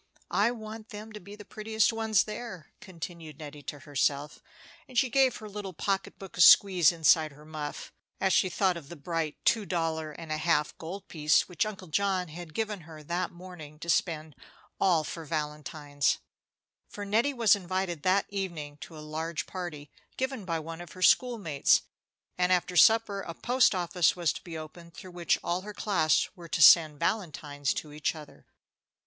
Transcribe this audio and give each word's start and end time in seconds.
"I 0.33 0.49
want 0.49 0.89
them 0.89 1.11
to 1.13 1.19
be 1.19 1.35
the 1.35 1.45
prettiest 1.45 1.93
ones 1.93 2.23
there," 2.23 2.71
continued 2.81 3.37
Nettie 3.37 3.61
to 3.61 3.79
herself, 3.81 4.41
and 4.87 4.97
she 4.97 5.11
gave 5.11 5.35
her 5.35 5.47
little 5.47 5.73
pocket 5.73 6.17
book 6.17 6.39
a 6.39 6.41
squeeze 6.41 6.91
inside 6.91 7.33
her 7.33 7.45
muff 7.45 7.93
as 8.19 8.33
she 8.33 8.49
thought 8.49 8.77
of 8.77 8.89
the 8.89 8.95
bright 8.95 9.37
two 9.45 9.63
dollar 9.63 10.11
and 10.11 10.31
a 10.31 10.37
half 10.39 10.75
gold 10.79 11.07
piece 11.07 11.47
which 11.47 11.67
Uncle 11.67 11.87
John 11.89 12.29
had 12.29 12.55
given 12.55 12.79
her 12.81 13.03
that 13.03 13.29
morning 13.29 13.77
to 13.77 13.89
spend 13.91 14.35
all 14.79 15.03
for 15.03 15.23
valentines; 15.23 16.17
for 16.89 17.05
Nettie 17.05 17.31
was 17.35 17.55
invited 17.55 18.01
that 18.01 18.25
evening 18.29 18.77
to 18.77 18.97
a 18.97 19.05
large 19.05 19.45
party, 19.45 19.91
given 20.17 20.45
by 20.45 20.57
one 20.57 20.81
of 20.81 20.93
her 20.93 21.03
school 21.03 21.37
mates, 21.37 21.83
and 22.39 22.51
after 22.51 22.75
supper 22.75 23.21
a 23.21 23.35
post 23.35 23.75
office 23.75 24.15
was 24.15 24.33
to 24.33 24.41
be 24.43 24.57
opened, 24.57 24.95
through 24.95 25.11
which 25.11 25.37
all 25.43 25.61
her 25.61 25.75
class 25.75 26.27
were 26.35 26.49
to 26.49 26.61
send 26.63 26.99
valentines 26.99 27.71
to 27.75 27.93
each 27.93 28.15
other. 28.15 28.47